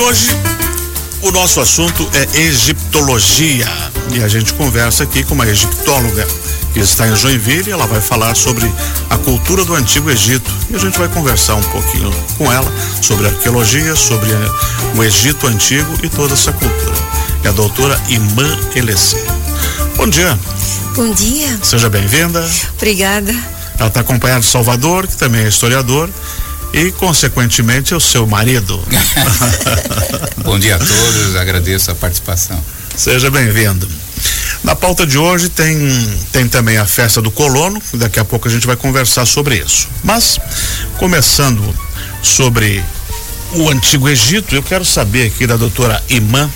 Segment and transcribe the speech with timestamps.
[0.00, 0.30] hoje
[1.22, 3.68] o nosso assunto é egiptologia
[4.14, 6.26] e a gente conversa aqui com uma egiptóloga
[6.72, 7.70] que está em Joinville.
[7.70, 8.72] Ela vai falar sobre
[9.10, 13.26] a cultura do Antigo Egito e a gente vai conversar um pouquinho com ela sobre
[13.26, 14.50] arqueologia, sobre eh,
[14.96, 16.96] o Egito Antigo e toda essa cultura.
[17.44, 19.22] É a doutora Imã Elecê.
[19.96, 20.38] Bom dia.
[20.94, 21.58] Bom dia.
[21.62, 22.48] Seja bem-vinda.
[22.76, 23.32] Obrigada.
[23.78, 26.08] Ela está acompanhando Salvador, que também é historiador
[26.72, 28.82] e, consequentemente, o seu marido.
[30.44, 32.62] Bom dia a todos, agradeço a participação.
[32.96, 33.88] Seja bem-vindo.
[34.62, 35.78] Na pauta de hoje tem,
[36.32, 39.88] tem também a festa do colono, daqui a pouco a gente vai conversar sobre isso.
[40.04, 40.38] Mas,
[40.98, 41.62] começando
[42.22, 42.84] sobre
[43.52, 46.50] o Antigo Egito, eu quero saber aqui da doutora Imã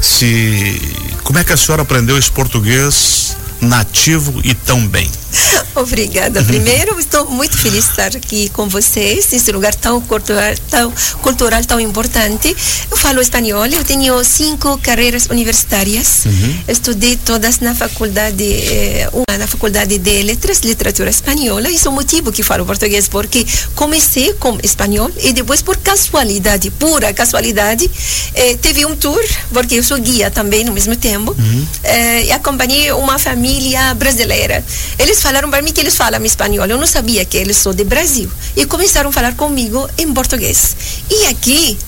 [0.00, 0.80] se
[1.22, 5.10] como é que a senhora aprendeu esse português nativo e tão bem.
[5.74, 6.42] Obrigada.
[6.44, 11.64] Primeiro, estou muito feliz de estar aqui com vocês, nesse lugar tão cultural, tão cultural,
[11.64, 12.54] tão importante.
[12.90, 16.24] Eu falo espanhol, eu tenho cinco carreiras universitárias.
[16.26, 16.64] Uhum.
[16.68, 21.68] Estudei todas na faculdade, eh, uma na faculdade de letras, literatura espanhola.
[21.70, 26.70] Isso é o motivo que falo português, porque comecei com espanhol e depois, por casualidade,
[26.70, 27.90] pura casualidade,
[28.34, 31.66] eh, teve um tour, porque eu sou guia também no mesmo tempo, uhum.
[31.82, 34.64] eh, e acompanhei uma família brasileira.
[34.98, 36.66] Eles falaram para mim que eles falam espanhol.
[36.66, 38.30] Eu não sabia que eles são de Brasil.
[38.54, 40.76] E começaram a falar comigo em português.
[41.10, 41.78] E aqui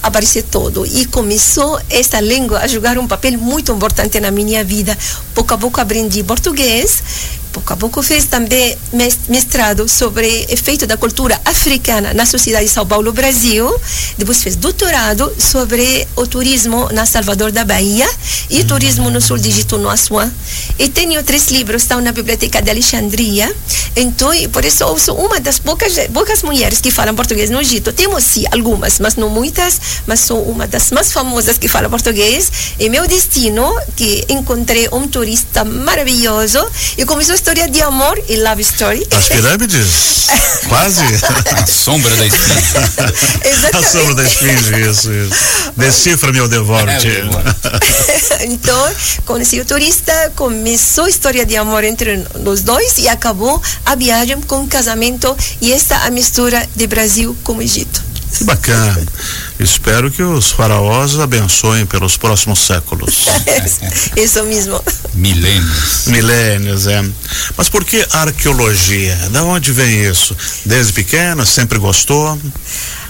[0.00, 4.96] apareceu todo e começou essa língua a jogar um papel muito importante na minha vida.
[5.34, 7.02] Pouco a pouco aprendi português
[7.54, 8.76] pouco a pouco fez também
[9.28, 13.72] mestrado sobre efeito da cultura africana na sociedade de São Paulo, Brasil.
[14.18, 18.10] Depois fez doutorado sobre o turismo na Salvador da Bahia
[18.50, 18.66] e uhum.
[18.66, 20.30] turismo no sul do Egito, no Assuã.
[20.78, 23.54] E tenho três livros, estão na biblioteca de Alexandria.
[23.94, 27.92] Então, por isso, eu sou uma das poucas, poucas mulheres que falam português no Egito.
[27.92, 32.50] Temos sim algumas, mas não muitas, mas sou uma das mais famosas que fala português.
[32.80, 36.58] E meu destino, que encontrei um turista maravilhoso
[36.98, 39.06] e começou a história de amor e love story.
[39.10, 40.28] As pirâmides?
[40.66, 41.04] Quase.
[41.54, 42.78] A sombra da esfinge.
[43.44, 43.76] Exatamente.
[43.76, 45.72] A sombra da esfinge, isso, isso.
[45.76, 47.06] Decifra, meu devote.
[47.06, 48.94] É, então,
[49.26, 54.40] conheci o turista, começou a história de amor entre os dois e acabou a viagem
[54.40, 58.03] com o casamento e esta a mistura de Brasil com Egito.
[58.38, 59.06] Que bacana.
[59.58, 63.26] Espero que os faraós abençoem pelos próximos séculos.
[64.16, 64.82] Isso mesmo.
[65.14, 66.06] Milênios.
[66.06, 67.04] Milênios, é.
[67.56, 69.16] Mas por que arqueologia?
[69.30, 70.36] Da onde vem isso?
[70.64, 72.38] Desde pequena, sempre gostou?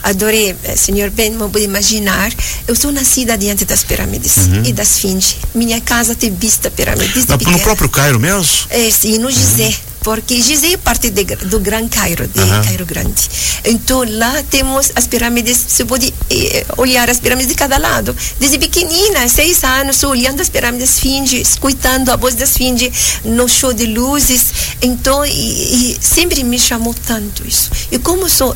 [0.02, 2.30] Adorei, eh, senhor Ben, não pode imaginar.
[2.68, 4.62] Eu sou nascida diante das pirâmides uhum.
[4.66, 5.36] e das esfinge.
[5.54, 7.26] Minha casa tem vista pirâmides.
[7.26, 8.66] No, no próprio Cairo mesmo?
[8.68, 9.68] É, sim, no Gizé.
[9.68, 12.62] Uhum porque Gizé é parte de, do Gran Cairo, de uhum.
[12.62, 13.28] Cairo Grande.
[13.65, 18.14] Então lá temos as pirâmides, você pode eh, olhar as pirâmides de cada lado.
[18.38, 22.93] Desde pequenina, seis anos, olhando as pirâmides esfinge, escutando a voz da esfinge
[23.25, 24.76] no show de luzes.
[24.82, 27.70] Então, e, e sempre me chamou tanto isso.
[27.91, 28.54] E como sou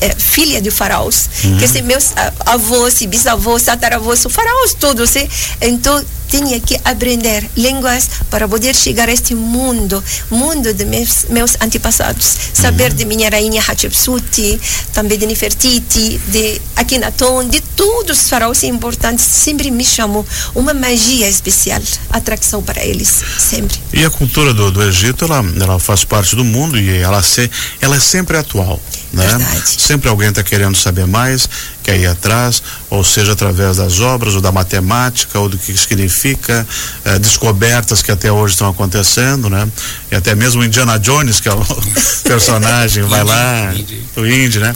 [0.00, 1.58] é, filha de faraós, uhum.
[1.58, 2.12] que são meus
[2.46, 5.12] avós, bisavós, tataravós, faraós todos.
[5.60, 11.56] Então, tinha que aprender línguas para poder chegar a este mundo, mundo de meus, meus
[11.60, 12.36] antepassados.
[12.54, 12.96] Saber uhum.
[12.96, 14.60] de minha rainha Hatshepsut,
[14.92, 20.24] também de Nefertiti, de Akhenaton, de todos os faraós importantes, sempre me chamou
[20.54, 21.80] uma magia especial,
[22.10, 23.78] atração para eles, sempre.
[23.92, 27.50] E a cultura do, do Egito, ela, ela faz parte do mundo e ela, se,
[27.80, 28.80] ela é sempre atual.
[29.12, 29.26] Né?
[29.64, 31.48] Sempre alguém está querendo saber mais,
[31.82, 36.66] quer ir atrás, ou seja, através das obras, ou da matemática, ou do que significa,
[37.04, 39.68] eh, descobertas que até hoje estão acontecendo, né?
[40.10, 41.64] E até mesmo Indiana Jones, que é o
[42.24, 43.74] personagem, vai lá,
[44.16, 44.74] o Indy, né?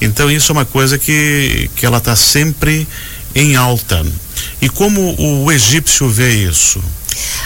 [0.00, 2.86] Então isso é uma coisa que, que ela está sempre
[3.34, 4.04] em alta.
[4.60, 6.82] E como o egípcio vê isso?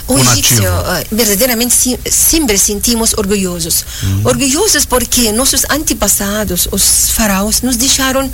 [0.08, 3.84] O egípcio, uh, verdadeiramente sim, sempre sentimos orgulhosos.
[4.02, 4.22] Uhum.
[4.24, 8.30] Orgulhosos porque nossos antepassados, os faraós, nos deixaram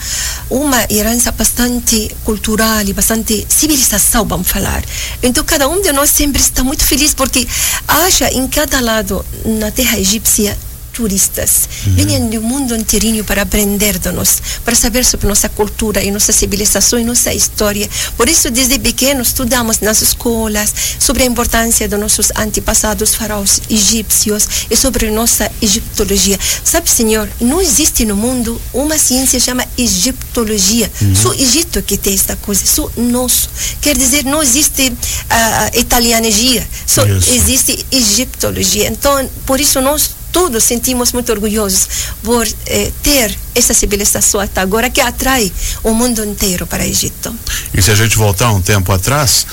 [0.50, 4.84] uma herança bastante cultural e bastante civilização, vamos falar.
[5.22, 7.46] Então, cada um de nós sempre está muito feliz porque
[7.88, 10.56] acha em cada lado na terra egípcia
[10.92, 11.68] turistas.
[11.86, 11.94] Uhum.
[11.94, 16.32] Venham do mundo inteirinho para aprender de nós, para saber sobre nossa cultura e nossa
[16.32, 17.88] civilização e nossa história.
[18.16, 24.66] Por isso, desde pequenos, estudamos nas escolas sobre a importância de nossos antepassados faraós egípcios
[24.70, 26.38] e sobre nossa egiptologia.
[26.64, 30.90] Sabe, senhor, não existe no mundo uma ciência chamada egiptologia.
[31.00, 31.14] Uhum.
[31.14, 33.48] Só Egito que tem esta coisa, só nosso.
[33.80, 34.92] Quer dizer, não existe
[35.28, 38.88] a uh, italianologia, só existe egiptologia.
[38.88, 41.86] Então, por isso nós todos sentimos muito orgulhosos
[42.22, 45.52] por eh, ter essa civilização até agora que atrai
[45.84, 47.34] o mundo inteiro para o Egito.
[47.72, 49.46] E se a gente voltar um tempo atrás,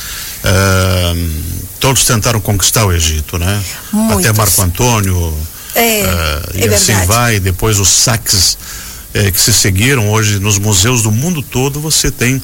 [0.44, 1.44] uh,
[1.80, 3.62] todos tentaram conquistar o Egito, né?
[3.92, 4.26] Muitos.
[4.26, 5.38] Até Marco Antônio.
[5.76, 7.08] É, uh, e é assim verdade.
[7.08, 8.58] vai, depois os saques
[9.14, 12.42] eh, que se seguiram hoje nos museus do mundo todo, você tem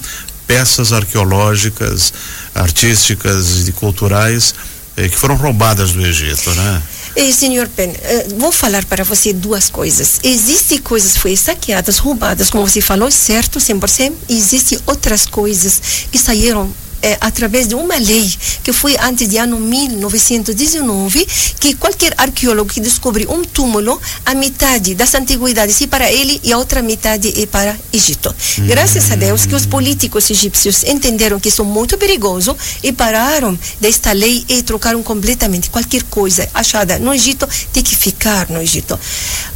[0.47, 2.13] peças arqueológicas,
[2.53, 4.55] artísticas e culturais
[4.97, 6.81] eh, que foram roubadas do Egito, né?
[7.15, 10.19] E, senhor Pen, eh, vou falar para você duas coisas.
[10.21, 14.13] Existem coisas que foram saqueadas, roubadas, como você falou, certo, 100%.
[14.27, 15.81] Existem outras coisas
[16.11, 18.33] que saíram é, através de uma lei
[18.63, 21.27] que foi antes do ano 1919,
[21.59, 26.51] que qualquer arqueólogo que descobre um túmulo, a metade das antiguidades é para ele e
[26.51, 28.33] a outra metade é para Egito.
[28.59, 28.67] Hum.
[28.67, 33.57] Graças a Deus que os políticos egípcios entenderam que isso é muito perigoso e pararam
[33.79, 38.99] desta lei e trocaram completamente qualquer coisa achada no Egito tem que ficar no Egito.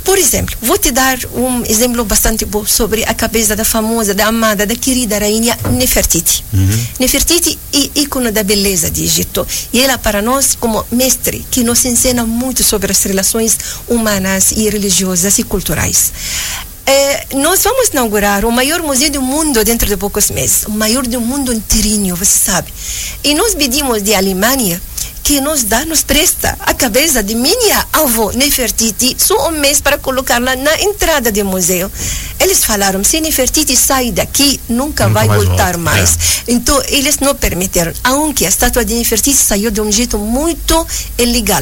[0.03, 4.27] Por exemplo, vou te dar um exemplo bastante bom sobre a cabeça da famosa, da
[4.27, 6.43] amada, da querida rainha Nefertiti.
[6.53, 6.85] Uhum.
[6.99, 9.45] Nefertiti Nefertiti é ícone da beleza de Egito.
[9.71, 13.55] E ela, para nós, como mestre, que nos ensina muito sobre as relações
[13.87, 16.11] humanas e religiosas e culturais.
[16.87, 21.05] É, nós vamos inaugurar o maior museu do mundo dentro de poucos meses, o maior
[21.05, 22.73] do mundo inteirinho, você sabe.
[23.23, 24.81] E nós pedimos de Alemanha
[25.29, 29.99] que nos dá, nos presta a cabeça de minha avó Nefertiti só um mês para
[29.99, 31.91] colocá-la na entrada do museu.
[32.39, 35.77] Eles falaram, se Nefertiti sair daqui, nunca, nunca vai mais voltar volta.
[35.77, 36.17] mais.
[36.47, 36.53] É.
[36.53, 37.93] Então, eles não permitiram.
[38.03, 41.61] Aunque a estátua de Nefertiti saiu de um jeito muito ilegal.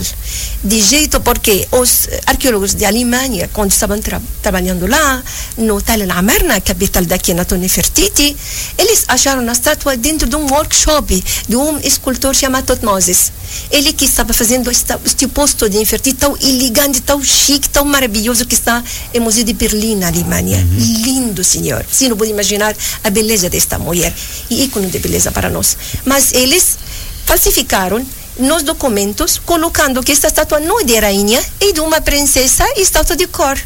[0.64, 5.22] De jeito porque os arqueólogos de Alemanha, quando estavam tra trabalhando lá,
[5.58, 8.38] no Tal el capital daqui, na Nefertiti,
[8.78, 13.34] eles acharam a estátua dentro de um workshop de um escultor chamado Tutmosis.
[13.72, 18.54] Ele que estava fazendo este posto de Nefertiti tão elegante, tão chique, tão maravilhoso que
[18.54, 18.84] está
[19.14, 20.58] no Museu de Berlim, na Alemanha.
[20.58, 21.02] Uhum.
[21.04, 21.86] Lindo, senhor.
[21.90, 24.14] Você não pode imaginar a beleza desta mulher.
[24.50, 25.78] E ícone de beleza para nós.
[26.06, 26.78] Mas eles
[27.26, 28.06] falsificaram
[28.40, 32.82] nos documentos, colocando que esta estátua não é de rainha, é de uma princesa e
[32.82, 33.58] estátua de cor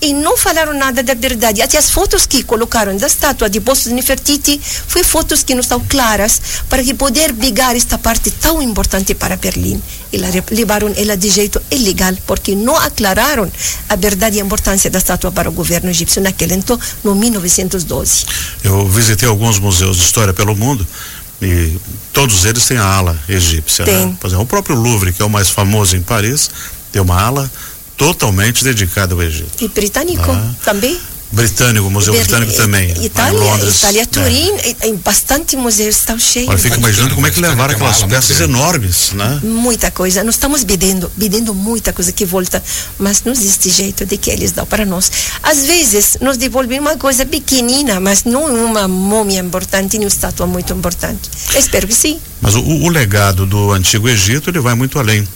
[0.00, 1.60] e não falaram nada da verdade.
[1.60, 5.80] Até as fotos que colocaram da estátua de de Nefertiti foi fotos que não estão
[5.80, 9.80] claras para que poder pegar esta parte tão importante para Berlim.
[10.12, 10.18] E
[10.50, 13.50] levaram ela de jeito ilegal, porque não aclararam
[13.88, 18.24] a verdade e a importância da estátua para o governo egípcio naquele então, no 1912.
[18.64, 20.86] Eu visitei alguns museus de história pelo mundo
[21.42, 21.76] e
[22.12, 23.84] todos eles têm a ala egípcia.
[23.84, 24.06] Tem.
[24.06, 24.16] Né?
[24.18, 26.50] Por exemplo, o próprio Louvre, que é o mais famoso em Paris,
[26.90, 27.50] tem uma ala
[27.98, 29.62] totalmente dedicado ao Egito.
[29.62, 30.54] E britânico ah.
[30.64, 30.98] também?
[31.30, 32.90] Britânico, Museu Ber Britânico também.
[33.04, 34.50] Itália, Londres, Itália, Turim,
[34.80, 34.92] é.
[35.04, 36.48] bastante museus estão cheios.
[36.48, 39.38] Olha, fica imaginando como é que levaram aquelas peças enormes, né?
[39.42, 40.24] Muita coisa.
[40.24, 42.62] Nós estamos pedindo, pedindo muita coisa que volta,
[42.98, 45.10] mas não existe jeito de que eles dão para nós.
[45.42, 50.46] Às vezes, nos devolvem uma coisa pequenina, mas não uma múmia importante, nem uma estátua
[50.46, 51.28] muito importante.
[51.54, 52.18] Espero que sim.
[52.40, 55.28] Mas o, o legado do Antigo Egito, ele vai muito além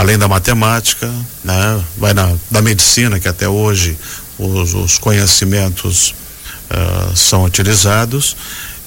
[0.00, 1.10] além da matemática,
[1.44, 1.84] né?
[1.98, 3.96] vai na da medicina, que até hoje
[4.38, 6.14] os, os conhecimentos
[6.70, 8.36] uh, são utilizados.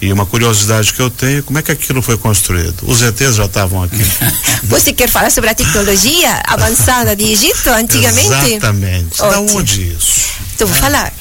[0.02, 2.84] E uma curiosidade que eu tenho, como é que aquilo foi construído?
[2.86, 4.04] Os ETs já estavam aqui.
[4.64, 8.28] Você quer falar sobre a tecnologia avançada de Egito antigamente?
[8.28, 9.18] Exatamente.
[9.18, 10.34] Da onde isso?
[10.56, 10.80] Então, vou é.
[10.80, 11.14] falar.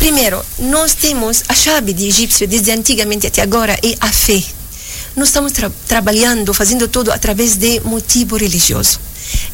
[0.00, 4.42] Primeiro, nós temos a chave de egípcio desde antigamente até agora é a fé.
[5.14, 8.98] Nós estamos tra trabalhando, fazendo tudo através de motivo religioso.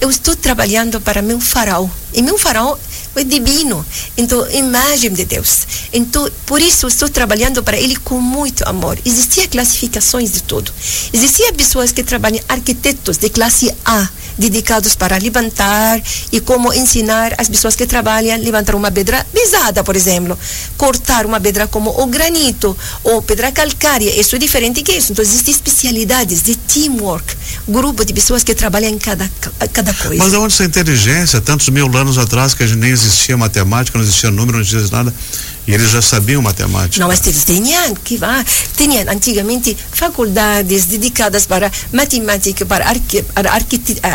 [0.00, 1.88] Eu estou trabalhando para meu faraó.
[2.12, 2.76] E meu faraó
[3.16, 3.84] é divino.
[4.16, 5.66] Então, imagem de Deus.
[5.92, 8.98] Então, por isso estou trabalhando para ele com muito amor.
[9.04, 10.72] Existiam classificações de tudo.
[11.12, 16.02] Existiam pessoas que trabalham, arquitetos de classe A, dedicados para levantar
[16.32, 20.38] e como ensinar as pessoas que trabalham levantar uma pedra pesada, por exemplo,
[20.76, 25.12] cortar uma pedra como o granito ou pedra calcária, isso é diferente que isso.
[25.12, 27.36] Então existem especialidades de teamwork,
[27.68, 29.30] grupo de pessoas que trabalham em cada
[29.72, 30.22] cada coisa.
[30.22, 34.04] Mas onde essa inteligência, tantos mil anos atrás que a gente nem existia matemática, não
[34.04, 35.12] existia número, não existia nada.
[35.66, 37.00] E eles já sabiam matemática.
[37.00, 38.44] Não, mas eles tinham, que vá,
[38.76, 43.50] tinham antigamente faculdades dedicadas para matemática, para, arqui, para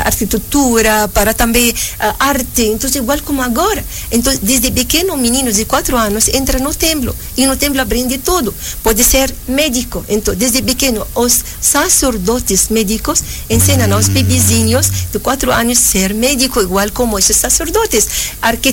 [0.06, 2.62] arquitetura, para também uh, arte.
[2.62, 3.84] Então, igual como agora.
[4.12, 8.54] Então, desde pequeno, meninos de quatro anos entra no templo e no templo aprende tudo.
[8.84, 10.06] Pode ser médico.
[10.08, 16.92] Então, desde pequeno, os sacerdotes médicos ensinam aos bebezinhos de quatro anos ser médico, igual
[16.92, 18.08] como esses sacerdotes.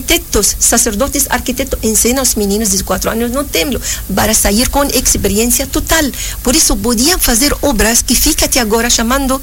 [0.06, 3.80] Arquitetos, sacerdotes arquitetos ensinam aos meninos anos, 14 anos no templo,
[4.14, 6.04] para sair com experiência total.
[6.44, 9.42] Por isso, podiam fazer obras que fica até agora chamando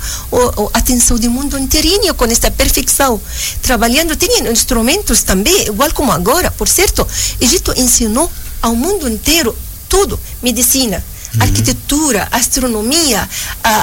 [0.74, 3.20] a atenção do mundo inteirinho com esta perfeição.
[3.62, 7.06] Trabalhando, tinham instrumentos também, igual como agora, por certo.
[7.42, 9.54] Egito ensinou ao mundo inteiro
[9.90, 11.04] tudo, medicina,
[11.42, 13.28] arquitetura, astronomia,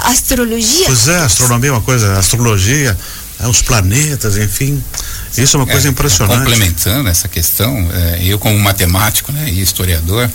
[0.04, 0.86] astrologia.
[0.86, 2.96] Pois é, astronomia é uma coisa, astrologia,
[3.48, 4.82] os planetas, enfim.
[5.36, 6.38] Isso é uma coisa é, impressionante.
[6.38, 10.30] Complementando essa questão, é, eu como matemático né, e historiador,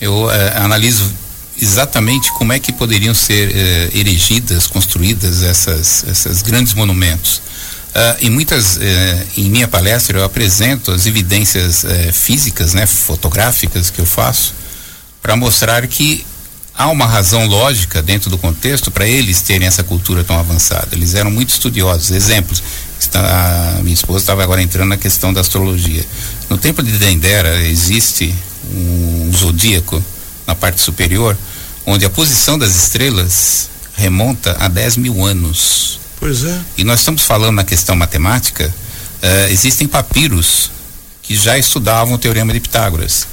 [0.00, 1.12] eu é, analiso
[1.60, 7.40] exatamente como é que poderiam ser é, erigidas, construídas essas, essas grandes monumentos.
[7.92, 8.80] Uh, e muitas, uh,
[9.36, 14.54] em minha palestra, eu apresento as evidências uh, físicas, né, fotográficas que eu faço,
[15.20, 16.24] para mostrar que
[16.74, 20.88] há uma razão lógica dentro do contexto para eles terem essa cultura tão avançada.
[20.92, 22.10] Eles eram muito estudiosos.
[22.10, 22.62] Exemplos,
[22.98, 26.04] está, a minha esposa estava agora entrando na questão da astrologia.
[26.48, 28.34] No templo de Dendera existe
[28.74, 30.02] um zodíaco
[30.46, 31.36] na parte superior,
[31.84, 36.00] onde a posição das estrelas remonta a 10 mil anos.
[36.18, 36.60] Pois é.
[36.76, 38.72] E nós estamos falando na questão matemática,
[39.22, 40.70] uh, existem papiros
[41.22, 43.26] que já estudavam o teorema de Pitágoras.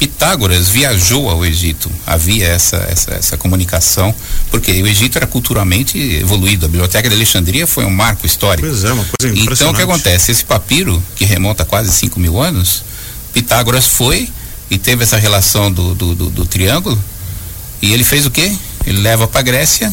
[0.00, 4.14] Pitágoras viajou ao Egito, havia essa, essa, essa comunicação,
[4.50, 6.64] porque o Egito era culturalmente evoluído.
[6.64, 8.66] A Biblioteca de Alexandria foi um marco histórico.
[8.66, 9.52] Pois é, uma coisa impressionante.
[9.52, 10.32] Então o que acontece?
[10.32, 12.82] Esse papiro, que remonta a quase 5 mil anos,
[13.34, 14.26] Pitágoras foi
[14.70, 16.98] e teve essa relação do, do, do, do triângulo,
[17.82, 18.50] e ele fez o quê?
[18.86, 19.92] Ele leva para a Grécia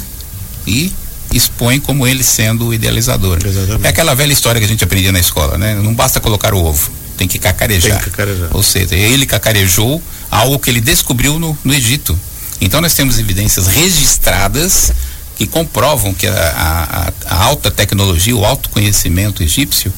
[0.66, 0.90] e
[1.34, 3.40] expõe como ele sendo o idealizador.
[3.46, 3.86] Exatamente.
[3.86, 5.76] É aquela velha história que a gente aprendia na escola, né?
[5.76, 7.94] Não basta colocar o ovo, tem que cacarejar.
[7.94, 8.50] Tem que cacarejar.
[8.54, 12.18] Ou seja, ele cacarejou algo que ele descobriu no, no Egito.
[12.62, 14.92] Então nós temos evidências registradas
[15.36, 19.94] que comprovam que a, a, a alta tecnologia, o alto conhecimento egípcio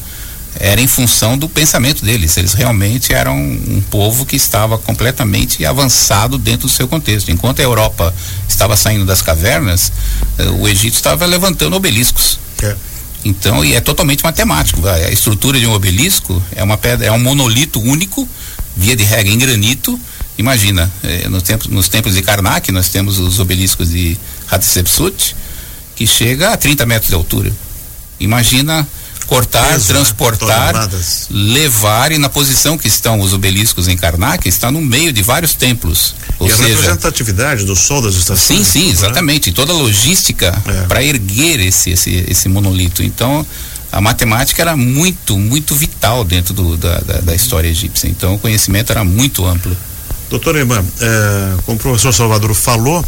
[0.59, 2.35] era em função do pensamento deles.
[2.35, 7.31] Eles realmente eram um povo que estava completamente avançado dentro do seu contexto.
[7.31, 8.13] Enquanto a Europa
[8.47, 9.91] estava saindo das cavernas,
[10.37, 12.39] eh, o Egito estava levantando obeliscos.
[12.61, 12.75] É.
[13.23, 14.87] Então, e é totalmente matemático.
[14.87, 18.27] A estrutura de um obelisco é uma pedra, é um monolito único,
[18.75, 19.99] via de regra em granito.
[20.37, 24.17] Imagina, eh, no tempo, nos tempos de Karnak, nós temos os obeliscos de
[24.49, 25.35] Hatshepsut,
[25.95, 27.51] que chega a 30 metros de altura.
[28.19, 28.87] Imagina
[29.29, 30.99] cortar, Peso, transportar, né?
[31.29, 35.53] levar e na posição que estão os obeliscos em Karnak está no meio de vários
[35.53, 36.15] templos.
[36.39, 38.59] Ou e seja, a representatividade do sol das estações.
[38.59, 38.91] Sim, sim, né?
[38.91, 39.51] exatamente.
[39.51, 39.55] Né?
[39.55, 40.87] Toda a logística é.
[40.87, 43.03] para erguer esse, esse, esse monolito.
[43.03, 43.45] Então,
[43.91, 48.09] a matemática era muito, muito vital dentro do, da, da, da, história egípcia.
[48.09, 49.77] Então, o conhecimento era muito amplo.
[50.29, 53.03] Doutor Eman, é, como o professor Salvador falou,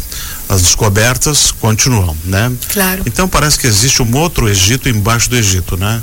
[0.48, 2.52] as descobertas continuam, né?
[2.72, 3.02] Claro.
[3.06, 6.02] Então parece que existe um outro Egito embaixo do Egito, né?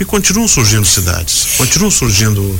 [0.00, 2.58] Porque continuam surgindo cidades, continuam surgindo uh,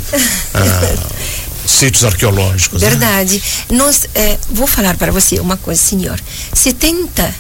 [1.66, 2.82] sítios arqueológicos.
[2.82, 2.90] Né?
[2.90, 3.42] Verdade.
[3.70, 3.78] Né?
[3.78, 6.20] Nós, eh, vou falar para você uma coisa, senhor.
[6.54, 7.32] 70%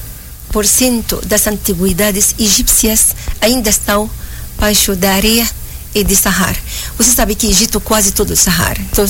[1.26, 4.10] das antiguidades egípcias ainda estão
[4.58, 5.46] baixo da areia
[5.94, 6.56] e de Sahara.
[6.96, 8.80] Você sabe que Egito quase todo é Sahara.
[8.80, 9.04] Então,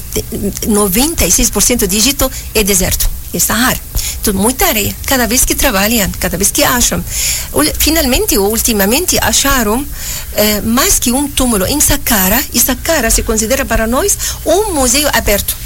[0.67, 3.79] 96% de Egito é deserto, Sahara.
[4.21, 4.95] Então, muita areia.
[5.07, 7.05] Cada vez que trabalham, cada vez que acham.
[7.79, 9.87] Finalmente, ou ultimamente, acharam
[10.35, 12.43] eh, mais que um túmulo em Saqqara.
[12.53, 15.57] E Saqqara se considera para nós um museu aberto.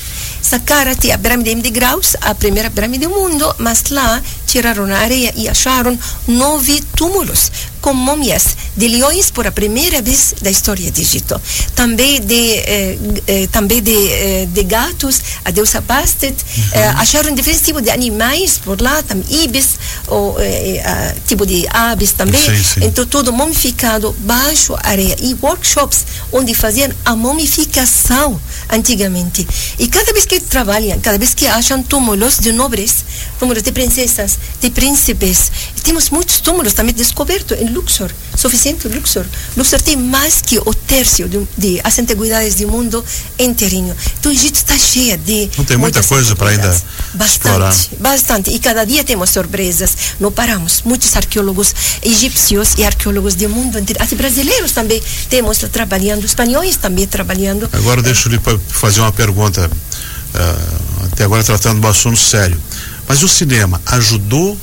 [0.43, 4.99] Saqqara tem a pirâmide de graus, a primeira pirâmide do mundo, mas lá tiraram a
[4.99, 7.51] areia e acharam nove túmulos
[7.85, 11.39] com múmias de leões por a primeira vez da história de Egito.
[11.75, 16.35] Também de, eh, eh, também de, eh, de gatos, a deusa Bastet.
[16.35, 16.65] Uhum.
[16.73, 19.77] Eh, acharam diferentes tipos de animais por lá, também ibis,
[20.07, 22.41] ou eh, eh, tipo de aves também.
[22.41, 22.87] Sim, sim.
[22.87, 25.17] Então, tudo mumificado baixo areia.
[25.21, 29.47] E workshops onde faziam a mumificação antigamente.
[29.79, 33.05] E cada vez que trabalham, cada vez que acham túmulos de nobres,
[33.39, 39.25] túmulos de princesas, de príncipes, e temos muitos túmulos também descobertos em Luxor, suficiente Luxor.
[39.57, 43.05] Luxor tem mais que o terço de, de as antiguidades do mundo
[43.39, 43.95] inteirinho.
[44.19, 45.51] Então o Egito está cheio de.
[45.59, 46.69] Não tem muita coisa para ainda
[47.15, 47.75] bastante, explorar.
[47.99, 48.51] Bastante.
[48.51, 49.97] E cada dia temos surpresas.
[50.21, 50.83] Não paramos.
[50.85, 54.03] Muitos arqueólogos egípcios e arqueólogos do mundo inteiro.
[54.03, 57.69] Até brasileiros também temos trabalhando, espanhóis também trabalhando.
[57.73, 59.71] Agora deixa eu lhe fazer uma pergunta.
[60.35, 62.61] Uh, até agora tratando de um assunto sério.
[63.07, 64.59] Mas o cinema ajudou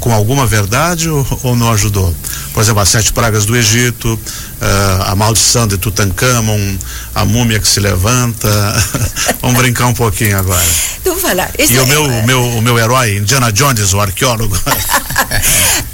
[0.00, 2.12] com alguma verdade ou, ou, não ajudou?
[2.52, 4.18] Por exemplo, as sete pragas do Egito,
[4.60, 6.76] uh, a maldição de Tutankhamon,
[7.14, 8.48] a múmia que se levanta.
[9.40, 10.64] Vamos brincar um pouquinho agora.
[11.00, 11.50] Então, falar.
[11.58, 14.56] e é, o meu, o meu, o meu herói, Indiana Jones, o arqueólogo.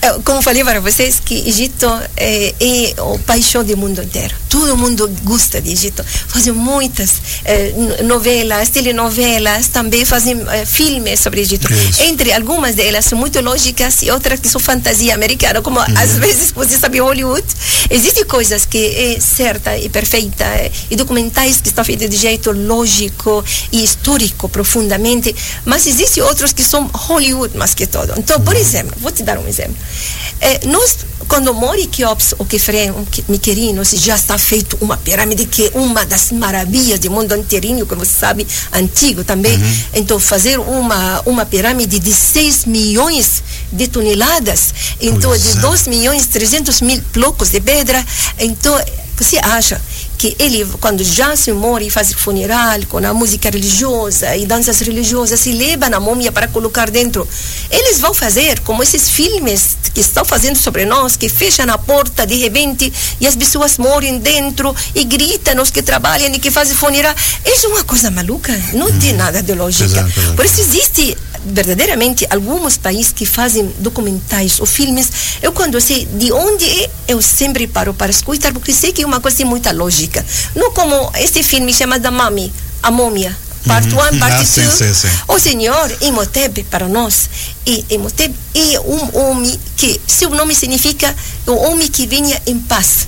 [0.02, 4.35] É, como falei para vocês, que Egito é, é o paixão do mundo inteiro.
[4.49, 6.04] Todo mundo gosta de Egito.
[6.26, 11.73] Fazem muitas é, novelas, telenovelas, também fazem é, filmes sobre Egito.
[11.73, 12.02] Isso.
[12.02, 15.87] Entre algumas delas são muito lógicas e outras que são fantasia americana, como uhum.
[15.97, 17.47] às vezes você sabe Hollywood.
[17.88, 20.44] Existem coisas que é certa e perfeita
[20.90, 26.62] e documentais que estão feitos de jeito lógico e histórico profundamente, mas existem outros que
[26.62, 28.12] são Hollywood mais que todo.
[28.18, 29.76] Então, por exemplo, vou te dar um exemplo.
[30.40, 30.99] É, nós,
[31.32, 36.30] quando Mori Keops, o o Miquerinos, já está feito uma pirâmide que é uma das
[36.30, 39.56] maravilhas do mundo inteirinho, como você sabe, antigo também.
[39.56, 39.76] Uhum.
[39.94, 45.90] Então, fazer uma, uma pirâmide de 6 milhões de toneladas, então pois de 2 é.
[45.90, 48.04] milhões 300 mil blocos de pedra,
[48.38, 48.78] então
[49.16, 49.80] você acha
[50.23, 55.41] que ele, quando já se morre, faz funeral com a música religiosa e danças religiosas,
[55.41, 57.26] se leva na múmia para colocar dentro.
[57.69, 62.25] Eles vão fazer como esses filmes que estão fazendo sobre nós, que fecham a porta
[62.25, 66.76] de repente e as pessoas morrem dentro e gritam os que trabalham e que fazem
[66.76, 67.17] funeral.
[67.45, 68.99] Isso é uma coisa maluca, não hum.
[69.00, 69.87] tem nada de lógica.
[69.87, 70.37] Exato, exato.
[70.37, 75.11] Por isso existe verdadeiramente alguns países que fazem documentais ou filmes,
[75.43, 79.07] eu quando sei de onde é, eu sempre paro para escutar, porque sei que é
[79.07, 80.12] uma coisa muito lógica.
[80.54, 82.52] Não como este filme chamado Mami,
[82.83, 84.19] A Múmia, parte 1, uhum.
[84.19, 85.04] parte 2.
[85.04, 87.31] Ah, o senhor Imhotep para nós,
[87.66, 91.14] e Imhotep é um homem que, seu nome significa
[91.47, 93.07] o homem que vinha em paz.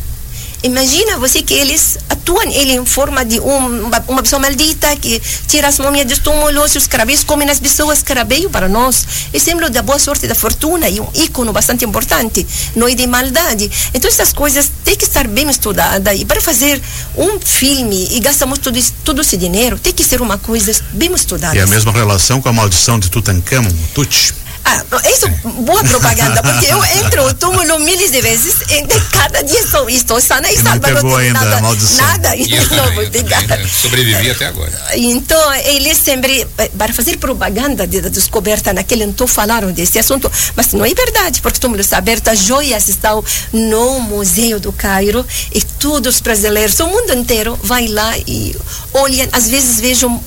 [0.64, 5.68] Imagina você que eles atuam ele em forma de um, uma, pessoa maldita que tira
[5.68, 9.83] as múmias dos túmulos, os carabéis comem as pessoas, carabeio para nós é símbolo da
[9.83, 13.71] boa sorte, da fortuna e um ícone bastante importante, não é de maldade.
[13.92, 16.80] Então essas coisas têm que estar bem estudadas e para fazer
[17.14, 21.54] um filme e gastamos todo, todo esse dinheiro, tem que ser uma coisa bem estudada.
[21.54, 24.43] E a mesma relação com a maldição de Tutankhamon, Tut.
[24.64, 25.28] Ah, isso
[25.62, 30.21] boa propaganda, porque eu entro no túmulo milhares de vezes e cada dia estou, estou
[30.21, 30.88] sana e salva.
[30.88, 32.06] Não pegou ainda nada, maldição.
[32.06, 34.73] Nada, e eu não, também, sobrevivi até agora.
[34.94, 40.30] Então, eles sempre, eh, para fazer propaganda da de descoberta naquele então falaram desse assunto,
[40.56, 44.73] mas não é verdade, porque o túmulo está aberto, as joias estão no Museu do
[44.73, 48.56] Cairo e todos os brasileiros, o mundo inteiro vai lá e
[48.92, 50.23] olham, às vezes vejam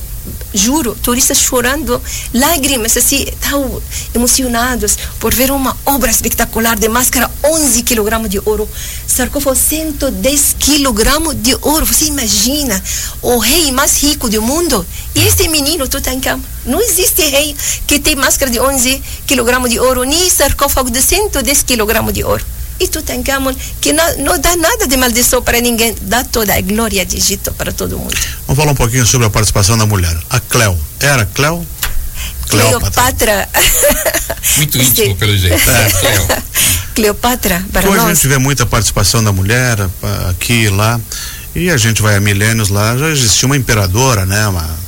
[0.54, 2.02] juro, turistas chorando,
[2.34, 3.82] lágrimas, assim, tão
[4.14, 8.68] emocionados por ver uma obra espetacular de máscara, 11 kg de ouro,
[9.08, 11.86] sarcófago 110 kg de ouro.
[11.86, 12.82] Você imagina
[13.22, 14.86] o rei mais rico do mundo?
[15.16, 17.56] E este menino Tutankhamon, não existe rei
[17.86, 22.46] que tem máscara de 11 kg de ouro, nem sarcófago de 110 kg de ouro
[22.80, 27.06] e Tutankhamon, que não, não dá nada de maldição para ninguém, dá toda a glória
[27.06, 28.16] de Egito para todo mundo.
[28.46, 30.16] Vamos falar um pouquinho sobre a participação da mulher.
[30.30, 31.66] A Cleo, era Cleo?
[32.48, 33.48] Cleopatra.
[34.58, 35.70] Muito íntimo, pelo jeito.
[35.70, 36.28] É, Cleo.
[36.96, 38.10] Cleopatra, para Hoje nós.
[38.10, 39.78] a gente vê muita participação da mulher
[40.30, 41.00] aqui e lá.
[41.56, 44.48] E a gente vai a milênios lá, já existia uma imperadora, né?
[44.48, 44.87] Uma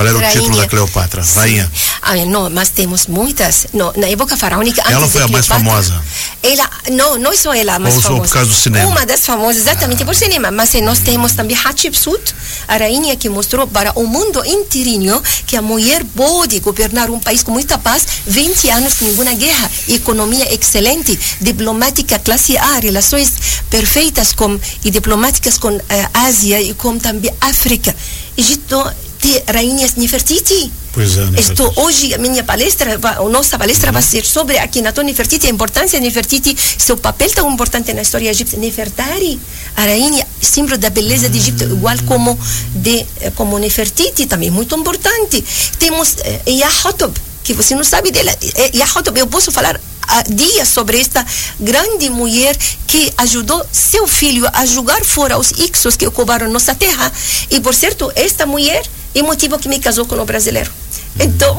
[0.00, 0.30] qual era Rainha.
[0.30, 1.22] o título da Cleopatra?
[1.22, 1.38] Sim.
[1.40, 1.72] Rainha.
[2.00, 3.66] Ah, não, mas temos muitas.
[3.72, 4.82] No, na época faraônica.
[4.86, 6.02] Ela foi a mais famosa.
[6.42, 8.22] Ela, não, não só ela a mais Ou famosa.
[8.22, 8.88] por causa do cinema.
[8.88, 10.06] Uma das famosas, exatamente ah.
[10.06, 10.50] por cinema.
[10.50, 12.34] Mas nós temos também Hatshepsut,
[12.66, 17.42] a rainha que mostrou para o mundo inteirinho que a mulher pode governar um país
[17.42, 23.32] com muita paz, 20 anos sem nenhuma guerra, economia excelente, diplomática classe A, relações
[23.68, 27.94] perfeitas com, e diplomáticas com a eh, Ásia e com também África.
[28.36, 28.82] Egito
[29.22, 30.72] de rainhas Nefertiti.
[30.92, 33.94] Pois é, Estou hoje a minha palestra, a nossa palestra uhum.
[33.94, 38.02] vai ser sobre a Akhenaton Nefertiti, a importância de Nefertiti, seu papel tão importante na
[38.02, 38.58] história egípcia.
[38.58, 39.40] Nefertari,
[39.76, 41.32] a rainha, símbolo da beleza uhum.
[41.32, 42.38] de Egito, igual como
[42.74, 45.44] de eh, como Nefertiti, também muito importante.
[45.78, 48.34] Temos eh, Yahotop, que você não sabe dela.
[48.42, 49.80] Eh, Yahotop, eu posso falar
[50.28, 51.24] dias sobre esta
[51.60, 52.56] grande mulher
[52.86, 57.12] que ajudou seu filho a jogar fora os ixos que ocuparam nossa terra.
[57.48, 58.82] E, por certo, esta mulher
[59.14, 60.70] e motivo que me casou com o brasileiro.
[61.18, 61.56] Então,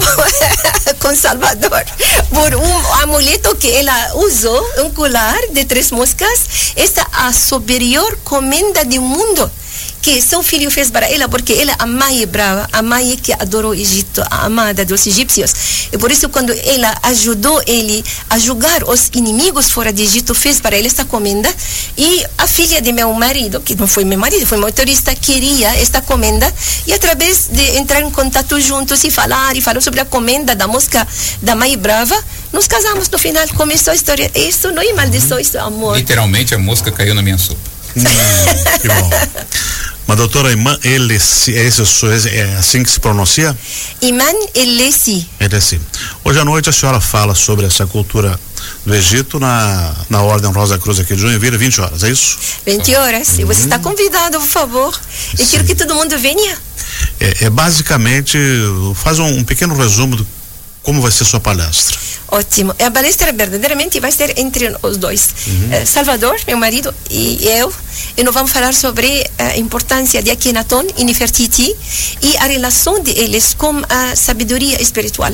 [0.99, 1.85] com Salvador,
[2.29, 8.85] por um amuleto que ela usou, um colar de três moscas, esta a superior comenda
[8.85, 9.51] do mundo
[10.01, 13.71] que seu filho fez para ela, porque ela, a mãe brava, a mãe que adorou
[13.71, 15.53] o Egito, a amada dos egípcios.
[15.91, 20.59] E por isso, quando ela ajudou ele a julgar os inimigos fora de Egito, fez
[20.59, 21.53] para ele esta comenda.
[21.97, 26.01] E a filha de meu marido, que não foi meu marido, foi motorista, queria esta
[26.01, 26.51] comenda.
[26.87, 30.67] E através de entrar em contato juntos e falar, e falou sobre a comenda da
[30.67, 31.07] mosca
[31.41, 32.17] da mãe brava,
[32.51, 33.47] nos casamos no final.
[33.49, 34.31] Começou a história.
[34.33, 35.97] Isso não é maldição, isso é amor.
[35.97, 37.59] Literalmente, a mosca caiu na minha sopa.
[37.93, 39.09] Hum, que bom.
[40.07, 43.57] Mas doutora Iman Elessi, é, é assim que se pronuncia?
[44.01, 45.27] Iman Elessi.
[45.39, 45.79] Elessi.
[46.23, 48.39] Hoje à noite a senhora fala sobre essa cultura
[48.85, 52.37] do Egito na, na Ordem Rosa Cruz aqui de Joinville, 20 horas, é isso?
[52.65, 53.29] 20 horas.
[53.29, 53.39] Uhum.
[53.39, 55.01] E você está convidado, por favor.
[55.37, 55.51] Eu Sim.
[55.51, 56.57] quero que todo mundo venha.
[57.19, 58.37] É, é basicamente,
[58.95, 60.27] faz um, um pequeno resumo do
[60.83, 61.97] como vai ser sua palestra.
[62.31, 62.73] Ótimo.
[62.79, 65.29] A palestra verdadeiramente vai ser entre os dois.
[65.47, 65.85] Uhum.
[65.85, 67.71] Salvador, meu marido, e eu.
[68.15, 71.75] E nós vamos falar sobre a importância de Akhenaton e Nefertiti
[72.21, 75.31] e a relação deles com a sabedoria espiritual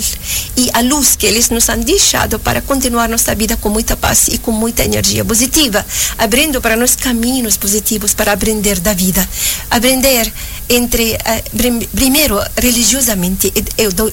[0.56, 4.28] e a luz que eles nos han deixado para continuar nossa vida com muita paz
[4.30, 5.86] e com muita energia positiva,
[6.18, 9.28] abrindo para nós caminhos positivos para aprender da vida.
[9.70, 10.32] Aprender
[10.70, 13.54] entre, uh, primeiro, religiosamente,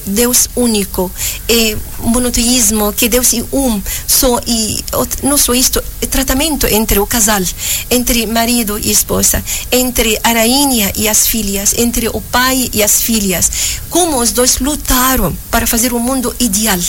[0.07, 1.11] Deus único,
[1.49, 4.85] é monoteísmo, que Deus é um, só, e
[5.23, 7.43] não só isto, é tratamento entre o casal,
[7.91, 13.01] entre marido e esposa, entre a rainha e as filhas, entre o pai e as
[13.01, 13.51] filhas,
[13.91, 16.81] como os dois lutaram para fazer um mundo ideal,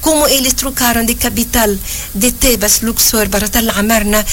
[0.00, 1.68] como eles trocaram de capital
[2.14, 4.24] de Tebas, Luxor, para Tal Amarna,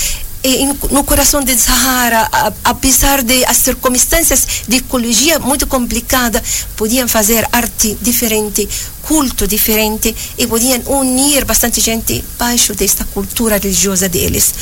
[0.89, 2.27] no coração do Sahara,
[2.63, 6.43] apesar de as circunstâncias de ecologia muito complicada,
[6.75, 8.67] podiam fazer arte diferente,
[9.03, 14.53] culto diferente e podiam unir bastante gente baixo desta cultura religiosa deles.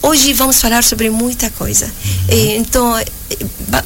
[0.00, 1.86] Hoje vamos falar sobre muita coisa.
[1.86, 2.56] Uhum.
[2.56, 2.94] então,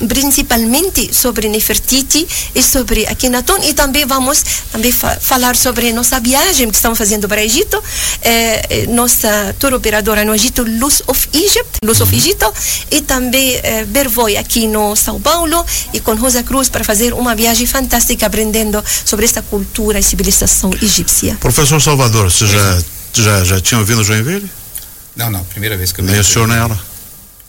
[0.09, 6.68] principalmente sobre Nefertiti e sobre Akhenaton e também vamos também fa falar sobre nossa viagem
[6.68, 7.83] que estamos fazendo para o Egito,
[8.22, 12.14] eh, nossa tour operadora no Egito, Luz of Egypt, Luz of.
[12.14, 12.53] Egito,
[12.90, 17.35] e também eh, Bervoy aqui no São Paulo e com Rosa Cruz para fazer uma
[17.35, 21.37] viagem fantástica aprendendo sobre esta cultura e civilização egípcia.
[21.40, 22.83] Professor Salvador, você já,
[23.14, 24.50] já, já tinha ouvido Joinville?
[25.16, 26.89] Não, não, primeira vez que eu Nem o senhor nem ela?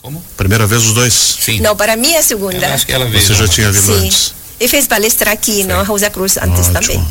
[0.01, 0.23] Como?
[0.35, 1.13] Primeira vez os dois?
[1.13, 1.59] Sim.
[1.59, 2.57] Não, para mim é a segunda.
[2.57, 3.23] Eu acho que ela veio.
[3.23, 4.05] Você já tinha vindo Sim.
[4.07, 4.33] antes?
[4.59, 5.63] E fez palestra aqui Sim.
[5.65, 6.73] no Rosa Cruz antes Ótimo.
[6.73, 7.07] também.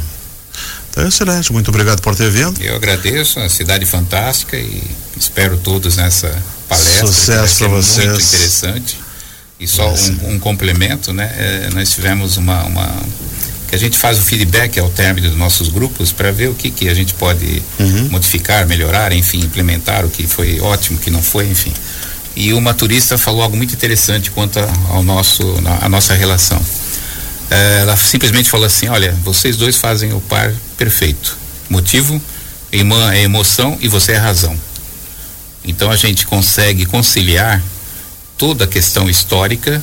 [0.91, 2.61] Então, excelente, muito obrigado por ter vindo.
[2.61, 4.83] Eu agradeço, a cidade fantástica e
[5.17, 6.37] espero todos nessa
[6.69, 7.07] palestra.
[7.07, 8.07] Sucesso para vocês.
[8.07, 8.99] Muito interessante.
[9.61, 11.33] E só um, um, complemento, né?
[11.37, 13.03] É, nós tivemos uma, uma
[13.69, 16.71] que a gente faz o feedback ao término dos nossos grupos para ver o que
[16.71, 18.09] que a gente pode uhum.
[18.11, 21.73] modificar, melhorar, enfim, implementar o que foi ótimo, o que não foi, enfim.
[22.37, 25.43] E uma turista falou algo muito interessante quanto ao nosso
[25.81, 26.61] a nossa relação.
[27.51, 31.37] É, ela simplesmente falou assim: olha, vocês dois fazem o par perfeito.
[31.69, 32.21] Motivo,
[32.73, 34.57] irmã é emoção e você é razão.
[35.65, 37.63] Então a gente consegue conciliar
[38.39, 39.83] toda a questão histórica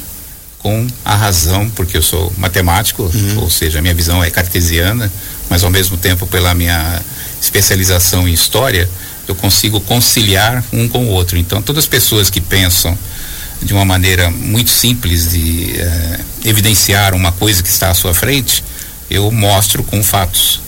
[0.60, 3.42] com a razão, porque eu sou matemático, uhum.
[3.42, 5.12] ou seja, a minha visão é cartesiana,
[5.50, 7.02] mas ao mesmo tempo pela minha
[7.40, 8.90] especialização em história,
[9.28, 11.38] eu consigo conciliar um com o outro.
[11.38, 12.98] Então, todas as pessoas que pensam
[13.62, 18.64] de uma maneira muito simples de eh, evidenciar uma coisa que está à sua frente,
[19.10, 20.62] eu mostro com fatos.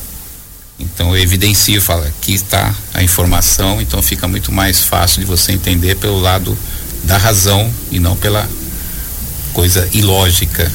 [0.80, 5.52] Então eu evidencio, falo, aqui está a informação, então fica muito mais fácil de você
[5.52, 6.58] entender pelo lado
[7.04, 8.50] da razão e não pela
[9.54, 10.72] coisa ilógica.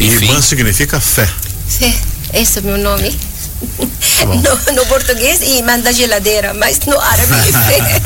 [0.00, 1.28] Enfim, Iman significa fé.
[1.68, 1.94] Fé,
[2.34, 3.16] esse é o meu nome.
[4.18, 7.32] Tá no, no, português e manda geladeira, mas no árabe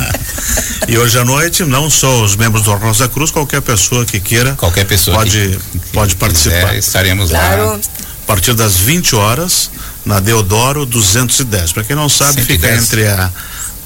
[0.88, 4.54] e hoje à noite, não só os membros do Rosa Cruz, qualquer pessoa que queira.
[4.54, 6.68] Qualquer pessoa pode, que, pode participar.
[6.68, 7.66] Quiser, estaremos claro.
[7.66, 7.74] lá.
[7.74, 9.70] A partir das 20 horas,
[10.04, 11.72] na Deodoro 210.
[11.72, 12.46] Para quem não sabe, 110.
[12.46, 13.30] fica entre a,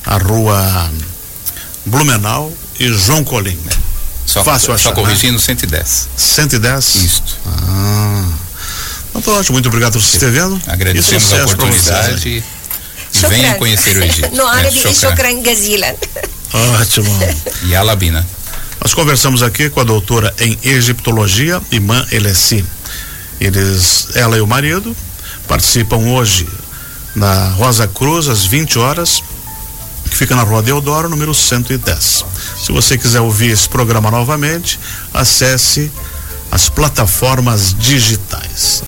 [0.04, 0.90] a rua
[1.86, 3.58] Blumenau e João Colim.
[4.26, 5.38] Só, Fácil achar, só corrigindo, né?
[5.38, 6.08] 110.
[6.16, 6.94] 110?
[6.96, 7.36] Isto.
[7.46, 8.43] Ah.
[9.14, 10.60] Então, tá ótimo, muito obrigado por você ter vendo.
[10.66, 12.28] Agradecemos a oportunidade.
[12.28, 14.30] E venha conhecer o Egito.
[14.34, 15.94] No árabe, é, Shokran Gazilan.
[16.80, 17.18] Ótimo.
[17.62, 18.26] E a Labina.
[18.80, 22.64] Nós conversamos aqui com a doutora em egiptologia, Imã Elessi.
[23.40, 24.94] Eles, ela e o marido,
[25.46, 26.48] participam hoje
[27.14, 29.22] na Rosa Cruz, às 20 horas,
[30.10, 32.24] que fica na Rua Deodoro, número 110.
[32.62, 34.78] Se você quiser ouvir esse programa novamente,
[35.12, 35.90] acesse
[36.50, 38.82] as plataformas digitais.